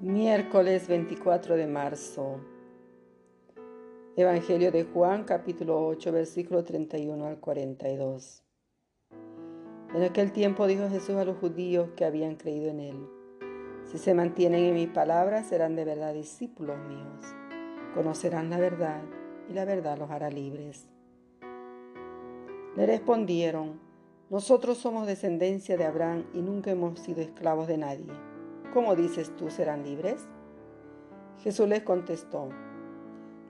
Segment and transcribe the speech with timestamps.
[0.00, 2.38] Miércoles 24 de marzo.
[4.14, 8.44] Evangelio de Juan capítulo 8 versículo 31 al 42.
[9.92, 13.08] En aquel tiempo dijo Jesús a los judíos que habían creído en él,
[13.90, 17.26] si se mantienen en mi palabra serán de verdad discípulos míos,
[17.92, 19.02] conocerán la verdad
[19.50, 20.86] y la verdad los hará libres.
[22.76, 23.80] Le respondieron,
[24.30, 28.27] nosotros somos descendencia de Abraham y nunca hemos sido esclavos de nadie.
[28.72, 30.26] ¿Cómo dices tú serán libres?
[31.38, 32.50] Jesús les contestó,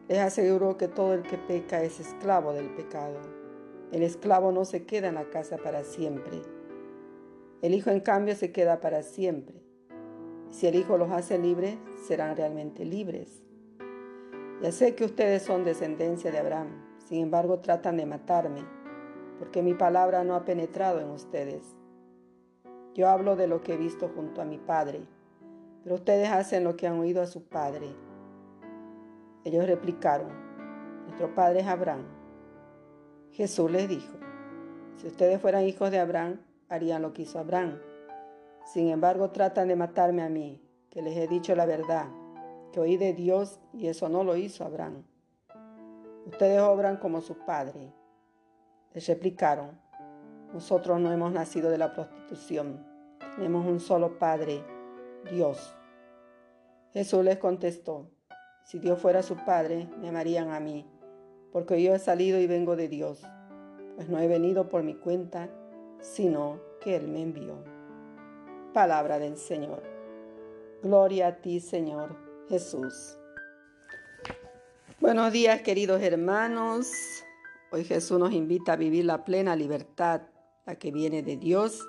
[0.08, 3.18] les aseguro que todo el que peca es esclavo del pecado.
[3.90, 6.40] El esclavo no se queda en la casa para siempre.
[7.62, 9.60] El Hijo en cambio se queda para siempre.
[10.50, 13.42] Si el Hijo los hace libres, serán realmente libres.
[14.62, 16.68] Ya sé que ustedes son descendencia de Abraham,
[17.06, 18.64] sin embargo tratan de matarme,
[19.38, 21.76] porque mi palabra no ha penetrado en ustedes.
[22.94, 25.06] Yo hablo de lo que he visto junto a mi Padre,
[25.88, 27.88] pero ustedes hacen lo que han oído a su Padre.
[29.42, 30.28] Ellos replicaron,
[31.06, 32.04] nuestro Padre es Abraham.
[33.30, 34.18] Jesús les dijo,
[34.96, 37.78] si ustedes fueran hijos de Abraham, harían lo que hizo Abraham.
[38.66, 42.04] Sin embargo, tratan de matarme a mí, que les he dicho la verdad,
[42.70, 45.04] que oí de Dios y eso no lo hizo Abraham.
[46.26, 47.94] Ustedes obran como su padre.
[48.92, 49.70] Les replicaron,
[50.52, 52.84] nosotros no hemos nacido de la prostitución,
[53.36, 54.62] tenemos un solo Padre,
[55.30, 55.77] Dios.
[56.98, 58.10] Jesús les contestó,
[58.64, 60.84] si Dios fuera su Padre, me amarían a mí,
[61.52, 63.22] porque yo he salido y vengo de Dios,
[63.94, 65.48] pues no he venido por mi cuenta,
[66.00, 67.62] sino que Él me envió.
[68.74, 69.80] Palabra del Señor.
[70.82, 72.16] Gloria a ti, Señor
[72.48, 73.16] Jesús.
[74.98, 76.90] Buenos días, queridos hermanos.
[77.70, 80.22] Hoy Jesús nos invita a vivir la plena libertad
[80.66, 81.88] la que viene de Dios,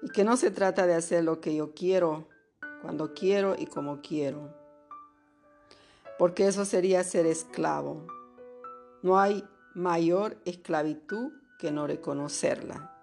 [0.00, 2.28] y que no se trata de hacer lo que yo quiero,
[2.86, 4.54] cuando quiero y como quiero,
[6.20, 8.06] porque eso sería ser esclavo.
[9.02, 12.96] No hay mayor esclavitud que no reconocerla.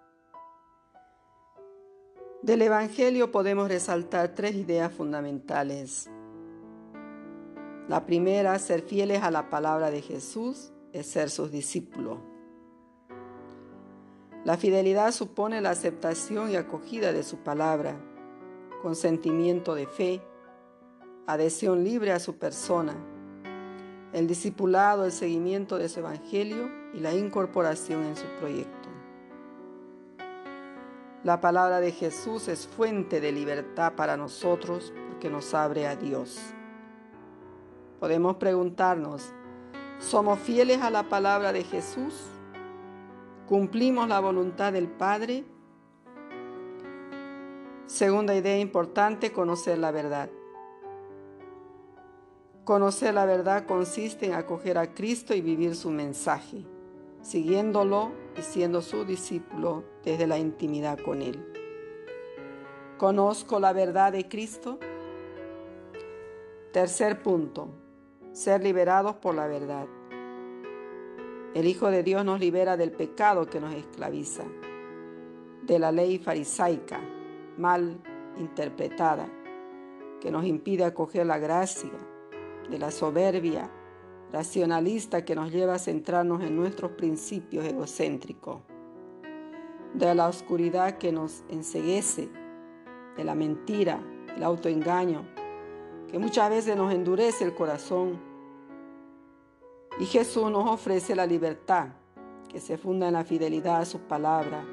[2.41, 6.09] Del Evangelio podemos resaltar tres ideas fundamentales.
[7.89, 12.19] La primera, ser fieles a la palabra de Jesús, es ser sus discípulos.
[14.45, 17.97] La fidelidad supone la aceptación y acogida de su palabra,
[18.83, 20.21] consentimiento de fe,
[21.25, 22.93] adhesión libre a su persona,
[24.11, 28.89] el discipulado, el seguimiento de su evangelio y la incorporación en su proyecto.
[31.23, 36.37] La palabra de Jesús es fuente de libertad para nosotros porque nos abre a Dios.
[38.01, 39.33] Podemos preguntarnos,
[39.97, 42.25] ¿somos fieles a la palabra de Jesús?
[43.47, 45.45] ¿Cumplimos la voluntad del Padre?
[47.87, 50.29] Segunda idea importante, conocer la verdad.
[52.63, 56.65] Conocer la verdad consiste en acoger a Cristo y vivir su mensaje,
[57.21, 61.45] siguiéndolo y siendo su discípulo desde la intimidad con Él.
[62.97, 64.79] ¿Conozco la verdad de Cristo?
[66.71, 67.67] Tercer punto,
[68.31, 69.87] ser liberados por la verdad.
[71.53, 74.45] El Hijo de Dios nos libera del pecado que nos esclaviza,
[75.63, 77.01] de la ley farisaica
[77.57, 78.01] mal
[78.37, 79.27] interpretada,
[80.19, 81.91] que nos impide acoger la gracia,
[82.69, 83.69] de la soberbia
[84.31, 88.61] racionalista que nos lleva a centrarnos en nuestros principios egocéntricos,
[89.93, 92.29] de la oscuridad que nos enseguece,
[93.15, 93.99] de la mentira,
[94.35, 95.23] el autoengaño,
[96.09, 98.19] que muchas veces nos endurece el corazón
[99.99, 101.89] y Jesús nos ofrece la libertad
[102.49, 104.65] que se funda en la fidelidad a su palabra,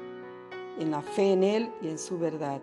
[0.79, 2.61] en la fe en Él y en su verdad.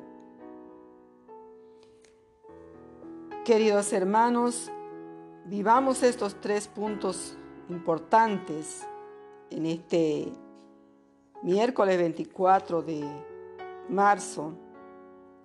[3.49, 4.71] Queridos hermanos,
[5.47, 7.35] vivamos estos tres puntos
[7.71, 8.87] importantes
[9.49, 10.31] en este
[11.43, 13.09] miércoles 24 de
[13.89, 14.53] marzo,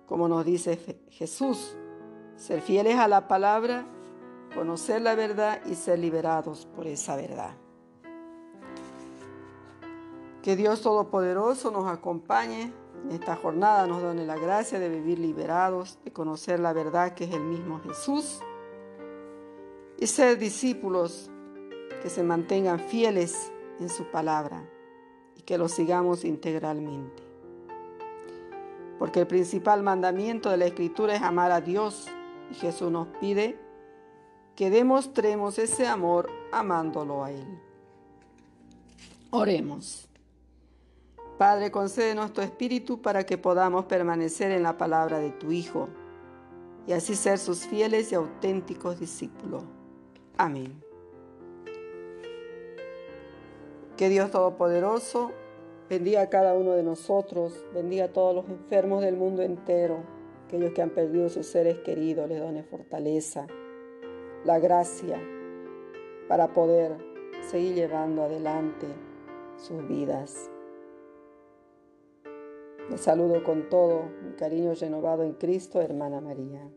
[0.04, 0.76] como nos dice
[1.12, 1.78] Jesús,
[2.36, 3.86] ser fieles a la palabra
[4.54, 7.56] conocer la verdad y ser liberados por esa verdad.
[10.42, 12.70] Que Dios Todopoderoso nos acompañe
[13.10, 17.32] esta jornada, nos done la gracia de vivir liberados, de conocer la verdad que es
[17.32, 18.40] el mismo Jesús
[19.98, 21.30] y ser discípulos
[22.02, 24.64] que se mantengan fieles en su palabra
[25.36, 27.22] y que lo sigamos integralmente.
[28.98, 32.06] Porque el principal mandamiento de la Escritura es amar a Dios
[32.50, 33.58] y Jesús nos pide
[34.54, 37.60] que demostremos ese amor amándolo a Él.
[39.30, 40.08] Oremos.
[41.38, 45.88] Padre, concédenos tu espíritu para que podamos permanecer en la palabra de tu Hijo.
[46.86, 49.64] y así ser sus fieles y auténticos discípulos.
[50.36, 50.82] Amén.
[53.96, 55.32] Que Dios Todopoderoso
[55.88, 60.00] bendiga a cada uno de nosotros, bendiga a todos los enfermos del mundo entero,
[60.44, 63.46] aquellos que han perdido sus seres queridos, les done fortaleza,
[64.44, 65.18] la gracia
[66.28, 66.98] para poder
[67.50, 68.86] seguir llevando adelante
[69.56, 70.50] sus vidas.
[72.90, 76.70] Les saludo con todo mi cariño renovado en Cristo, hermana María.